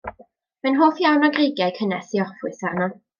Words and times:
Mae'n 0.63 0.79
hoff 0.83 1.01
iawn 1.03 1.27
o 1.27 1.29
greigiau 1.35 1.75
cynnes 1.75 2.09
i 2.17 2.23
orffwys 2.25 2.65
arno. 2.71 2.89